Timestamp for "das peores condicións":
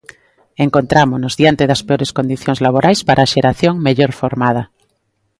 1.69-2.59